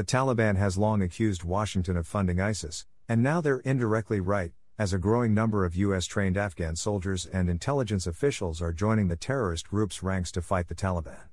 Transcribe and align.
The 0.00 0.06
Taliban 0.06 0.56
has 0.56 0.78
long 0.78 1.02
accused 1.02 1.44
Washington 1.44 1.94
of 1.94 2.06
funding 2.06 2.40
ISIS, 2.40 2.86
and 3.06 3.22
now 3.22 3.42
they're 3.42 3.58
indirectly 3.58 4.18
right, 4.18 4.50
as 4.78 4.94
a 4.94 4.98
growing 4.98 5.34
number 5.34 5.66
of 5.66 5.76
U.S. 5.76 6.06
trained 6.06 6.38
Afghan 6.38 6.74
soldiers 6.74 7.26
and 7.26 7.50
intelligence 7.50 8.06
officials 8.06 8.62
are 8.62 8.72
joining 8.72 9.08
the 9.08 9.16
terrorist 9.16 9.68
group's 9.68 10.02
ranks 10.02 10.32
to 10.32 10.40
fight 10.40 10.68
the 10.68 10.74
Taliban. 10.74 11.28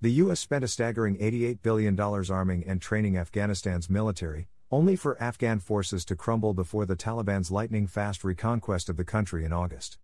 The 0.00 0.12
U.S. 0.22 0.38
spent 0.38 0.62
a 0.62 0.68
staggering 0.68 1.18
$88 1.18 1.62
billion 1.62 1.98
arming 1.98 2.62
and 2.64 2.80
training 2.80 3.16
Afghanistan's 3.16 3.90
military, 3.90 4.46
only 4.70 4.94
for 4.94 5.20
Afghan 5.20 5.58
forces 5.58 6.04
to 6.04 6.14
crumble 6.14 6.54
before 6.54 6.86
the 6.86 6.94
Taliban's 6.94 7.50
lightning 7.50 7.88
fast 7.88 8.22
reconquest 8.22 8.88
of 8.88 8.98
the 8.98 9.04
country 9.04 9.44
in 9.44 9.52
August. 9.52 9.98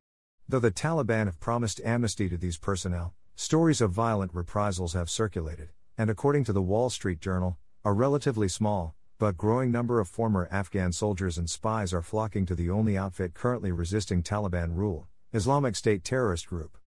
Though 0.48 0.58
the 0.58 0.72
Taliban 0.72 1.26
have 1.26 1.38
promised 1.38 1.80
amnesty 1.84 2.28
to 2.30 2.36
these 2.36 2.58
personnel, 2.58 3.14
stories 3.36 3.80
of 3.80 3.92
violent 3.92 4.34
reprisals 4.34 4.94
have 4.94 5.08
circulated, 5.08 5.68
and 5.96 6.10
according 6.10 6.42
to 6.46 6.52
the 6.52 6.60
Wall 6.60 6.90
Street 6.90 7.20
Journal, 7.20 7.58
a 7.86 7.92
relatively 7.92 8.48
small, 8.48 8.96
but 9.16 9.36
growing 9.36 9.70
number 9.70 10.00
of 10.00 10.08
former 10.08 10.48
Afghan 10.50 10.90
soldiers 10.90 11.38
and 11.38 11.48
spies 11.48 11.94
are 11.94 12.02
flocking 12.02 12.44
to 12.44 12.56
the 12.56 12.68
only 12.68 12.98
outfit 12.98 13.32
currently 13.32 13.70
resisting 13.70 14.24
Taliban 14.24 14.74
rule, 14.74 15.06
Islamic 15.32 15.76
State 15.76 16.02
terrorist 16.02 16.48
group. 16.48 16.78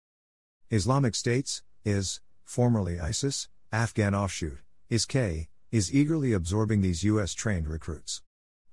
Islamic 0.72 1.14
States, 1.14 1.62
is, 1.84 2.20
formerly 2.42 2.98
ISIS, 2.98 3.48
Afghan 3.70 4.12
offshoot, 4.12 4.58
ISK, 4.90 5.46
is 5.70 5.94
eagerly 5.94 6.32
absorbing 6.32 6.80
these 6.80 7.04
U.S. 7.04 7.32
trained 7.32 7.68
recruits. 7.68 8.22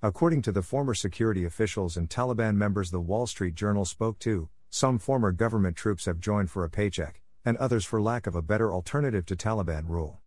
According 0.01 0.41
to 0.41 0.51
the 0.51 0.63
former 0.63 0.95
security 0.95 1.45
officials 1.45 1.95
and 1.95 2.09
Taliban 2.09 2.55
members 2.55 2.89
the 2.89 2.99
Wall 2.99 3.27
Street 3.27 3.53
Journal 3.53 3.85
spoke 3.85 4.17
to, 4.21 4.49
some 4.71 4.97
former 4.97 5.31
government 5.31 5.77
troops 5.77 6.05
have 6.05 6.19
joined 6.19 6.49
for 6.49 6.63
a 6.63 6.71
paycheck, 6.71 7.21
and 7.45 7.55
others 7.57 7.85
for 7.85 8.01
lack 8.01 8.25
of 8.25 8.33
a 8.33 8.41
better 8.41 8.73
alternative 8.73 9.27
to 9.27 9.35
Taliban 9.35 9.87
rule. 9.87 10.21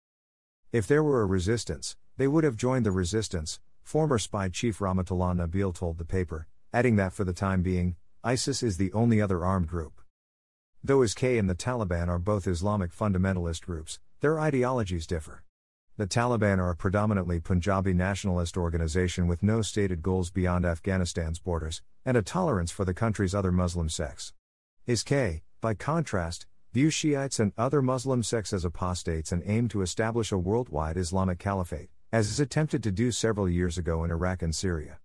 If 0.70 0.86
there 0.86 1.02
were 1.02 1.22
a 1.22 1.26
resistance, 1.26 1.96
they 2.18 2.28
would 2.28 2.44
have 2.44 2.54
joined 2.54 2.84
the 2.84 2.90
resistance, 2.90 3.58
former 3.82 4.18
spy 4.18 4.50
chief 4.50 4.80
Rahmatullah 4.80 5.34
Nabil 5.34 5.74
told 5.74 5.96
the 5.96 6.04
paper, 6.04 6.46
adding 6.74 6.96
that 6.96 7.14
for 7.14 7.24
the 7.24 7.32
time 7.32 7.62
being, 7.62 7.96
ISIS 8.22 8.62
is 8.62 8.76
the 8.76 8.92
only 8.92 9.18
other 9.18 9.46
armed 9.46 9.66
group. 9.66 10.02
Though 10.84 10.98
ISK 10.98 11.38
and 11.38 11.48
the 11.48 11.54
Taliban 11.54 12.08
are 12.08 12.18
both 12.18 12.46
Islamic 12.46 12.92
fundamentalist 12.92 13.62
groups, 13.62 13.98
their 14.20 14.38
ideologies 14.38 15.06
differ. 15.06 15.42
The 15.96 16.06
Taliban 16.06 16.58
are 16.58 16.68
a 16.68 16.76
predominantly 16.76 17.40
Punjabi 17.40 17.94
nationalist 17.94 18.58
organization 18.58 19.26
with 19.26 19.42
no 19.42 19.62
stated 19.62 20.02
goals 20.02 20.30
beyond 20.30 20.66
Afghanistan's 20.66 21.38
borders, 21.38 21.80
and 22.04 22.14
a 22.14 22.22
tolerance 22.22 22.70
for 22.70 22.84
the 22.84 22.92
country's 22.92 23.34
other 23.34 23.52
Muslim 23.52 23.88
sects. 23.88 24.34
ISK, 24.86 25.40
by 25.62 25.72
contrast, 25.72 26.46
view 26.78 26.90
Shiites 26.90 27.40
and 27.40 27.52
other 27.58 27.82
Muslim 27.82 28.22
sects 28.22 28.52
as 28.52 28.64
apostates 28.64 29.32
and 29.32 29.42
aim 29.44 29.66
to 29.66 29.82
establish 29.82 30.30
a 30.30 30.38
worldwide 30.38 30.96
Islamic 30.96 31.40
caliphate, 31.40 31.90
as 32.12 32.30
is 32.30 32.38
attempted 32.38 32.84
to 32.84 32.92
do 32.92 33.10
several 33.10 33.48
years 33.48 33.78
ago 33.78 34.04
in 34.04 34.12
Iraq 34.12 34.42
and 34.42 34.54
Syria. 34.54 35.00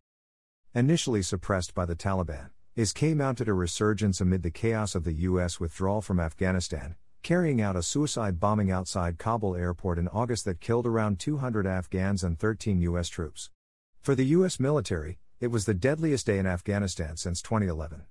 Initially 0.76 1.24
suppressed 1.24 1.74
by 1.74 1.88
the 1.88 1.96
Taliban, 1.96 2.52
ISK 2.78 3.16
mounted 3.16 3.50
a 3.50 3.56
resurgence 3.56 4.22
amid 4.22 4.44
the 4.44 4.52
chaos 4.52 4.94
of 4.94 5.04
the 5.04 5.14
U.S. 5.30 5.60
withdrawal 5.60 6.04
from 6.04 6.20
Afghanistan, 6.20 6.94
carrying 7.24 7.60
out 7.60 7.76
a 7.76 7.82
suicide 7.82 8.40
bombing 8.40 8.70
outside 8.70 9.18
Kabul 9.18 9.56
airport 9.56 9.98
in 9.98 10.08
August 10.10 10.46
that 10.46 10.62
killed 10.62 10.86
around 10.86 11.18
200 11.18 11.66
Afghans 11.66 12.24
and 12.24 12.38
13 12.38 12.82
U.S. 12.82 13.10
troops. 13.10 13.50
For 14.00 14.14
the 14.14 14.28
U.S. 14.38 14.60
military, 14.60 15.18
it 15.40 15.48
was 15.48 15.66
the 15.66 15.74
deadliest 15.74 16.28
day 16.28 16.38
in 16.38 16.46
Afghanistan 16.46 17.18
since 17.18 17.42
2011. 17.42 18.04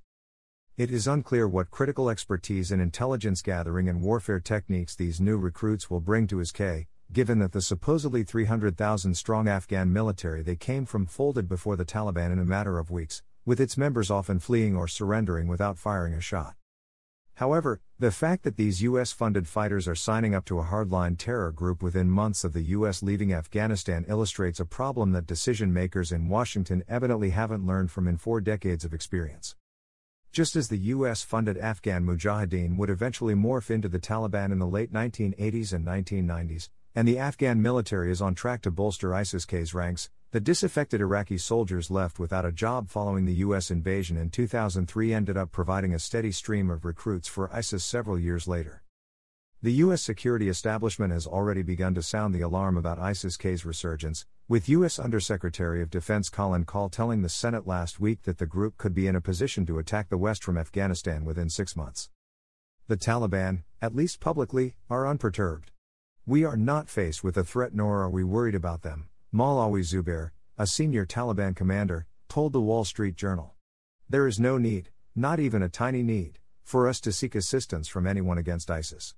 It 0.82 0.90
is 0.90 1.06
unclear 1.06 1.46
what 1.46 1.70
critical 1.70 2.10
expertise 2.10 2.72
in 2.72 2.80
intelligence 2.80 3.40
gathering 3.40 3.88
and 3.88 4.02
warfare 4.02 4.40
techniques 4.40 4.96
these 4.96 5.20
new 5.20 5.38
recruits 5.38 5.88
will 5.88 6.00
bring 6.00 6.26
to 6.26 6.38
ISK, 6.38 6.88
given 7.12 7.38
that 7.38 7.52
the 7.52 7.62
supposedly 7.62 8.24
300,000 8.24 9.14
strong 9.14 9.46
Afghan 9.46 9.92
military 9.92 10.42
they 10.42 10.56
came 10.56 10.84
from 10.84 11.06
folded 11.06 11.48
before 11.48 11.76
the 11.76 11.84
Taliban 11.84 12.32
in 12.32 12.40
a 12.40 12.44
matter 12.44 12.80
of 12.80 12.90
weeks, 12.90 13.22
with 13.46 13.60
its 13.60 13.76
members 13.76 14.10
often 14.10 14.40
fleeing 14.40 14.74
or 14.74 14.88
surrendering 14.88 15.46
without 15.46 15.78
firing 15.78 16.14
a 16.14 16.20
shot. 16.20 16.56
However, 17.34 17.80
the 18.00 18.10
fact 18.10 18.42
that 18.42 18.56
these 18.56 18.82
US 18.82 19.12
funded 19.12 19.46
fighters 19.46 19.86
are 19.86 19.94
signing 19.94 20.34
up 20.34 20.44
to 20.46 20.58
a 20.58 20.64
hardline 20.64 21.16
terror 21.16 21.52
group 21.52 21.80
within 21.80 22.10
months 22.10 22.42
of 22.42 22.54
the 22.54 22.74
US 22.74 23.04
leaving 23.04 23.32
Afghanistan 23.32 24.04
illustrates 24.08 24.58
a 24.58 24.64
problem 24.64 25.12
that 25.12 25.28
decision 25.28 25.72
makers 25.72 26.10
in 26.10 26.28
Washington 26.28 26.82
evidently 26.88 27.30
haven't 27.30 27.64
learned 27.64 27.92
from 27.92 28.08
in 28.08 28.16
four 28.16 28.40
decades 28.40 28.84
of 28.84 28.92
experience. 28.92 29.54
Just 30.32 30.56
as 30.56 30.68
the 30.68 30.78
US 30.78 31.22
funded 31.22 31.58
Afghan 31.58 32.06
Mujahideen 32.06 32.78
would 32.78 32.88
eventually 32.88 33.34
morph 33.34 33.70
into 33.70 33.86
the 33.86 33.98
Taliban 33.98 34.50
in 34.50 34.58
the 34.58 34.66
late 34.66 34.90
1980s 34.90 35.74
and 35.74 35.86
1990s, 35.86 36.70
and 36.94 37.06
the 37.06 37.18
Afghan 37.18 37.60
military 37.60 38.10
is 38.10 38.22
on 38.22 38.34
track 38.34 38.62
to 38.62 38.70
bolster 38.70 39.12
ISIS 39.12 39.44
K's 39.44 39.74
ranks, 39.74 40.08
the 40.30 40.40
disaffected 40.40 41.02
Iraqi 41.02 41.36
soldiers 41.36 41.90
left 41.90 42.18
without 42.18 42.46
a 42.46 42.52
job 42.52 42.88
following 42.88 43.26
the 43.26 43.44
US 43.44 43.70
invasion 43.70 44.16
in 44.16 44.30
2003 44.30 45.12
ended 45.12 45.36
up 45.36 45.52
providing 45.52 45.92
a 45.92 45.98
steady 45.98 46.32
stream 46.32 46.70
of 46.70 46.86
recruits 46.86 47.28
for 47.28 47.54
ISIS 47.54 47.84
several 47.84 48.18
years 48.18 48.48
later. 48.48 48.81
The 49.64 49.74
U.S. 49.74 50.02
security 50.02 50.48
establishment 50.48 51.12
has 51.12 51.24
already 51.24 51.62
begun 51.62 51.94
to 51.94 52.02
sound 52.02 52.34
the 52.34 52.40
alarm 52.40 52.76
about 52.76 52.98
ISIS 52.98 53.36
K's 53.36 53.64
resurgence, 53.64 54.26
with 54.48 54.68
U.S. 54.68 54.98
Undersecretary 54.98 55.80
of 55.80 55.88
Defense 55.88 56.28
Colin 56.28 56.64
Kahl 56.64 56.88
telling 56.88 57.22
the 57.22 57.28
Senate 57.28 57.64
last 57.64 58.00
week 58.00 58.22
that 58.22 58.38
the 58.38 58.44
group 58.44 58.76
could 58.76 58.92
be 58.92 59.06
in 59.06 59.14
a 59.14 59.20
position 59.20 59.64
to 59.66 59.78
attack 59.78 60.08
the 60.08 60.18
West 60.18 60.42
from 60.42 60.58
Afghanistan 60.58 61.24
within 61.24 61.48
six 61.48 61.76
months. 61.76 62.10
The 62.88 62.96
Taliban, 62.96 63.62
at 63.80 63.94
least 63.94 64.18
publicly, 64.18 64.74
are 64.90 65.06
unperturbed. 65.06 65.70
We 66.26 66.42
are 66.44 66.56
not 66.56 66.88
faced 66.88 67.22
with 67.22 67.36
a 67.36 67.44
threat 67.44 67.72
nor 67.72 68.02
are 68.02 68.10
we 68.10 68.24
worried 68.24 68.56
about 68.56 68.82
them, 68.82 69.10
Maulawi 69.32 69.82
Zubair, 69.84 70.30
a 70.58 70.66
senior 70.66 71.06
Taliban 71.06 71.54
commander, 71.54 72.06
told 72.28 72.52
the 72.52 72.60
Wall 72.60 72.84
Street 72.84 73.14
Journal. 73.14 73.54
There 74.08 74.26
is 74.26 74.40
no 74.40 74.58
need, 74.58 74.90
not 75.14 75.38
even 75.38 75.62
a 75.62 75.68
tiny 75.68 76.02
need, 76.02 76.40
for 76.64 76.88
us 76.88 76.98
to 77.02 77.12
seek 77.12 77.36
assistance 77.36 77.86
from 77.86 78.08
anyone 78.08 78.38
against 78.38 78.68
ISIS. 78.68 79.14